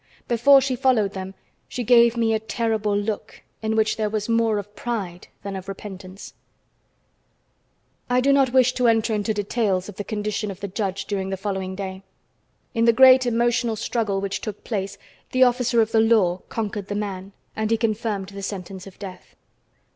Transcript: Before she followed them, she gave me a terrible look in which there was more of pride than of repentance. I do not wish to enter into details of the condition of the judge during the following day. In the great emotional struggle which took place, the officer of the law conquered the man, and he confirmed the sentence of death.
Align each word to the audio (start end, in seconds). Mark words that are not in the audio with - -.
Before 0.27 0.61
she 0.61 0.75
followed 0.75 1.13
them, 1.13 1.35
she 1.67 1.83
gave 1.83 2.17
me 2.17 2.33
a 2.33 2.39
terrible 2.39 2.97
look 2.97 3.43
in 3.61 3.75
which 3.75 3.97
there 3.97 4.09
was 4.09 4.27
more 4.27 4.57
of 4.57 4.75
pride 4.75 5.27
than 5.43 5.55
of 5.55 5.67
repentance. 5.67 6.33
I 8.09 8.19
do 8.19 8.33
not 8.33 8.51
wish 8.51 8.73
to 8.73 8.87
enter 8.87 9.13
into 9.13 9.31
details 9.31 9.89
of 9.89 9.97
the 9.97 10.03
condition 10.03 10.49
of 10.49 10.59
the 10.59 10.67
judge 10.67 11.05
during 11.05 11.29
the 11.29 11.37
following 11.37 11.75
day. 11.75 12.01
In 12.73 12.85
the 12.85 12.93
great 12.93 13.27
emotional 13.27 13.75
struggle 13.75 14.19
which 14.21 14.41
took 14.41 14.63
place, 14.63 14.97
the 15.33 15.43
officer 15.43 15.81
of 15.83 15.91
the 15.91 16.01
law 16.01 16.39
conquered 16.49 16.87
the 16.87 16.95
man, 16.95 17.31
and 17.55 17.69
he 17.69 17.77
confirmed 17.77 18.29
the 18.29 18.41
sentence 18.41 18.87
of 18.87 18.97
death. 18.97 19.35